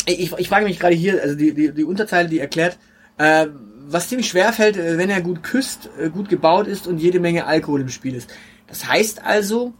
[0.05, 2.77] Ich, ich frage mich gerade hier, also die, die, die Unterzeile, die erklärt,
[3.17, 3.47] äh,
[3.87, 7.19] was ziemlich schwer fällt, äh, wenn er gut küsst, äh, gut gebaut ist und jede
[7.19, 8.29] Menge Alkohol im Spiel ist.
[8.67, 9.73] Das heißt also,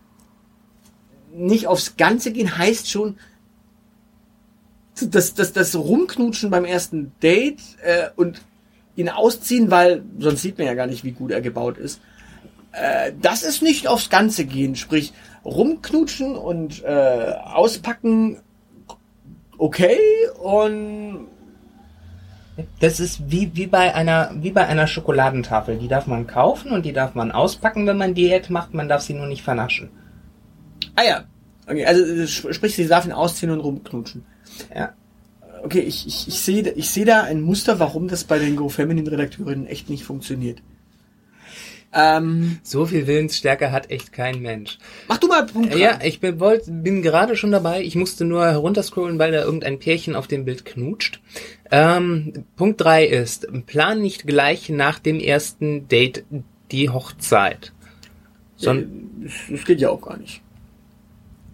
[1.34, 3.18] nicht aufs Ganze gehen heißt schon,
[5.02, 8.42] das, das, das Rumknutschen beim ersten Date äh, und
[8.96, 12.02] ihn ausziehen, weil sonst sieht man ja gar nicht, wie gut er gebaut ist.
[12.74, 15.14] Äh, das ist nicht aufs Ganze gehen, sprich
[15.46, 18.42] rumknutschen und äh, auspacken,
[19.60, 20.00] okay
[20.42, 21.28] und
[22.80, 25.78] das ist wie, wie bei einer wie bei einer Schokoladentafel.
[25.78, 28.74] Die darf man kaufen und die darf man auspacken, wenn man Diät macht.
[28.74, 29.90] Man darf sie nur nicht vernaschen.
[30.96, 31.24] Ah ja.
[31.68, 34.26] Okay, also sprich, sie darf ihn ausziehen und rumknutschen.
[34.76, 34.94] Ja.
[35.64, 38.70] Okay, ich, ich, ich sehe ich seh da ein Muster, warum das bei den Go
[38.70, 40.62] Feminine Redakteurinnen echt nicht funktioniert.
[41.92, 44.78] Ähm, so viel Willensstärke hat echt kein Mensch.
[45.08, 45.74] Mach du mal Punkt.
[45.74, 47.82] Äh, ja, ich bin, wollt, bin gerade schon dabei.
[47.82, 51.20] Ich musste nur herunterscrollen, weil da irgendein Pärchen auf dem Bild knutscht.
[51.72, 56.26] Ähm, Punkt drei ist, plan nicht gleich nach dem ersten Date
[56.72, 57.74] die Hochzeit.
[58.56, 60.42] Son das geht ja auch gar nicht.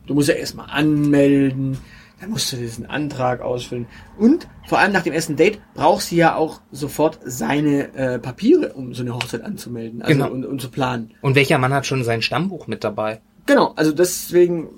[0.07, 1.77] Du musst ja erstmal anmelden,
[2.19, 3.87] dann musst du diesen Antrag ausfüllen.
[4.17, 8.73] Und vor allem nach dem ersten Date brauchst du ja auch sofort seine äh, Papiere,
[8.73, 10.31] um so eine Hochzeit anzumelden also genau.
[10.31, 11.11] und, und zu planen.
[11.21, 13.21] Und welcher Mann hat schon sein Stammbuch mit dabei?
[13.45, 14.69] Genau, also deswegen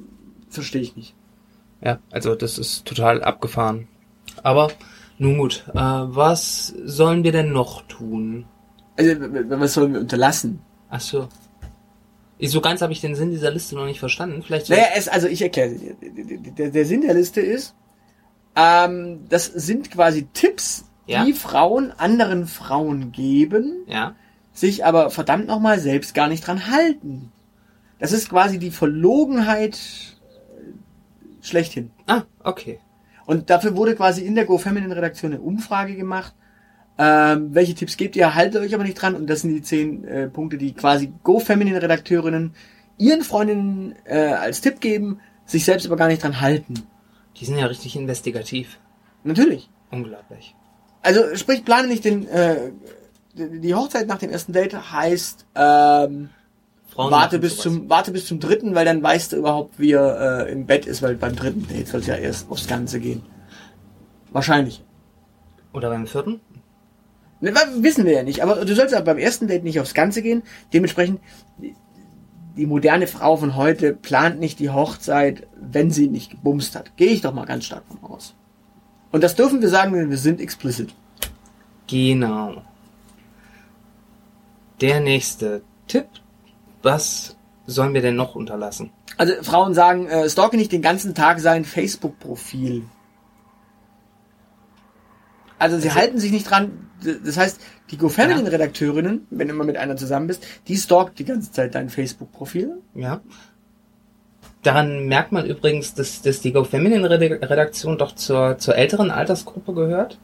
[0.50, 1.16] verstehe ich nicht.
[1.82, 3.88] Ja, also das ist total abgefahren.
[4.44, 4.72] Aber
[5.20, 8.46] nun gut, äh, was sollen wir denn noch tun?
[8.98, 10.62] Also, was sollen wir unterlassen?
[10.90, 11.28] Ach so.
[12.40, 14.44] So ganz habe ich den Sinn dieser Liste noch nicht verstanden.
[14.44, 15.96] Vielleicht naja, es, also ich erkläre dir.
[16.02, 17.74] Der, der Sinn der Liste ist,
[18.56, 21.26] ähm, das sind quasi Tipps, ja?
[21.26, 24.16] die Frauen anderen Frauen geben, ja?
[24.54, 27.32] sich aber verdammt nochmal selbst gar nicht dran halten.
[28.00, 31.92] Das ist quasi die Verlogenheit äh, schlechthin.
[32.06, 32.80] Ah, okay.
[33.26, 36.34] Und dafür wurde quasi in der Go Feminine Redaktion eine Umfrage gemacht,
[36.98, 38.34] ähm, welche Tipps gebt ihr?
[38.34, 39.16] Haltet euch aber nicht dran.
[39.16, 42.54] Und das sind die zehn äh, Punkte, die quasi Go-Feminine-Redakteurinnen
[42.98, 46.84] ihren Freundinnen äh, als Tipp geben, sich selbst aber gar nicht dran halten.
[47.38, 48.80] Die sind ja richtig investigativ.
[49.24, 49.70] Natürlich.
[49.92, 50.56] Unglaublich.
[51.02, 52.72] Also sprich, plane nicht den äh,
[53.38, 56.30] die Hochzeit nach dem ersten Date heißt ähm,
[56.96, 60.52] warte bis zum warte bis zum dritten, weil dann weißt du überhaupt, wie er äh,
[60.52, 63.22] im Bett ist, weil beim dritten Date soll es ja erst aufs Ganze gehen.
[64.32, 64.84] Wahrscheinlich.
[65.74, 66.42] Oder beim vierten?
[67.40, 70.22] Ne, wissen wir ja nicht, aber du sollst aber beim ersten Date nicht aufs Ganze
[70.22, 70.44] gehen.
[70.74, 71.20] Dementsprechend,
[72.58, 76.98] die moderne Frau von heute plant nicht die Hochzeit, wenn sie nicht gebumst hat.
[76.98, 78.34] Gehe ich doch mal ganz stark von aus.
[79.12, 80.94] Und das dürfen wir sagen, denn wir sind explicit.
[81.88, 82.64] Genau.
[84.82, 86.08] Der nächste Tipp.
[86.82, 87.36] Was
[87.68, 88.92] sollen wir denn noch unterlassen?
[89.18, 92.84] Also Frauen sagen, äh, stalke nicht den ganzen Tag sein Facebook-Profil.
[95.60, 96.90] Also sie halten sich nicht dran.
[97.26, 97.60] Das heißt,
[97.92, 101.90] die GoFamily-Redakteurinnen, wenn du immer mit einer zusammen bist, die stalkt die ganze Zeit dein
[101.90, 102.78] Facebook-Profil.
[102.96, 103.22] Ja.
[104.64, 110.20] Daran merkt man übrigens, dass, dass die GoFeminine-Redaktion doch zur, zur älteren Altersgruppe gehört.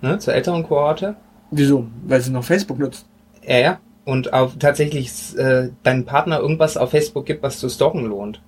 [0.00, 0.18] Ne?
[0.18, 1.16] Zur älteren Kohorte.
[1.50, 1.86] Wieso?
[2.04, 3.06] Weil sie noch Facebook nutzt.
[3.46, 3.80] Ja, ja.
[4.04, 8.42] Und auf tatsächlich äh, deinem Partner irgendwas auf Facebook gibt, was zu stalken lohnt.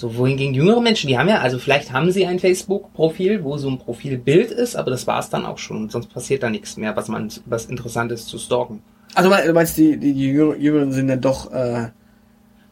[0.00, 3.68] So, wohingegen jüngere Menschen, die haben ja, also vielleicht haben sie ein Facebook-Profil, wo so
[3.68, 5.90] ein Profilbild ist, aber das war's dann auch schon.
[5.90, 8.82] Sonst passiert da nichts mehr, was man, was interessant ist zu stalken.
[9.14, 11.90] Also du meinst, die, die, die Jüngeren sind dann doch, äh,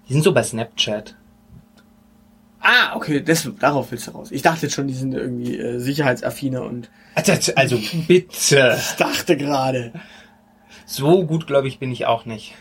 [0.08, 1.16] Die sind so bei Snapchat.
[2.60, 4.30] Ah, okay, das, darauf willst du raus.
[4.30, 8.74] Ich dachte jetzt schon, die sind irgendwie äh, sicherheitsaffiner und Also, also bitte.
[8.78, 9.92] ich dachte gerade.
[10.86, 12.54] So gut, glaube ich, bin ich auch nicht.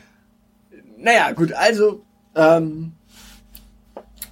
[0.97, 2.03] Naja, gut, also,
[2.35, 2.91] ähm,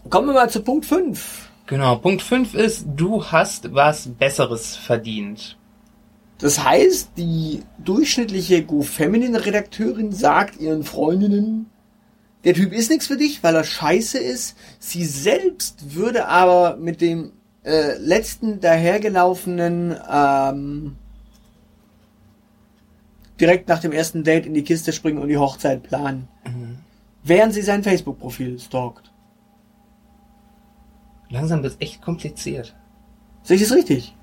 [0.10, 1.50] kommen wir mal zu Punkt 5.
[1.68, 5.58] Genau, Punkt 5 ist, du hast was Besseres verdient.
[6.38, 11.70] Das heißt, die durchschnittliche Go-Feminine-Redakteurin sagt ihren Freundinnen,
[12.44, 14.56] der Typ ist nichts für dich, weil er scheiße ist.
[14.78, 17.32] Sie selbst würde aber mit dem
[17.64, 20.96] äh, letzten dahergelaufenen ähm,
[23.40, 26.28] direkt nach dem ersten Date in die Kiste springen und die Hochzeit planen.
[27.24, 29.12] Während sie sein Facebook-Profil stalkt.
[31.36, 32.74] Langsam wird echt kompliziert.
[33.44, 34.16] Sehe ich das richtig?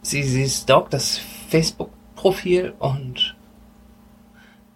[0.00, 1.20] Sie, sie stalkt das
[1.50, 3.36] Facebook-Profil und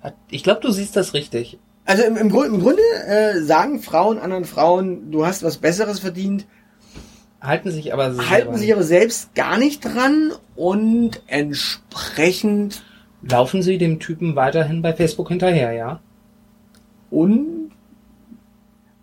[0.03, 1.59] hat, ich glaube, du siehst das richtig.
[1.87, 6.01] Also im, im, Grund, im Grunde äh, sagen Frauen anderen Frauen, du hast was Besseres
[6.01, 6.47] verdient,
[7.41, 12.85] Halten sich aber sehr halten sich aber selbst gar nicht dran und entsprechend
[13.23, 16.01] laufen sie dem Typen weiterhin bei Facebook hinterher, ja?
[17.13, 17.62] und,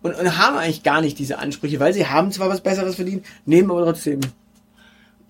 [0.02, 3.24] und, und haben eigentlich gar nicht diese Ansprüche, weil sie haben zwar was Besseres verdient,
[3.46, 4.20] nehmen aber trotzdem.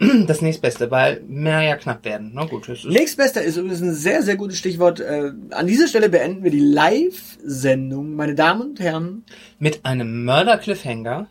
[0.26, 2.30] Das nächstbeste, weil mehr ja knapp werden.
[2.34, 4.98] Na gut, ist Nächstbester ist übrigens ein sehr, sehr gutes Stichwort.
[5.00, 9.24] Äh, an dieser Stelle beenden wir die Live-Sendung, meine Damen und Herren.
[9.58, 11.26] mit einem Mörder-Cliffhanger.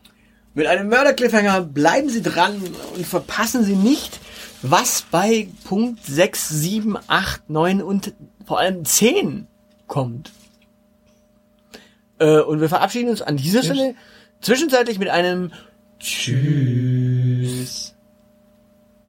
[0.54, 2.62] Mit einem Mörder-Cliffhanger bleiben Sie dran
[2.96, 4.20] und verpassen Sie nicht,
[4.62, 8.14] was bei Punkt 6, 7, 8, 9 und
[8.46, 9.48] vor allem 10
[9.88, 10.32] kommt.
[12.20, 13.96] Äh, und wir verabschieden uns an dieser Stelle
[14.42, 15.52] zwischenzeitlich mit einem
[16.00, 17.96] Tschüss.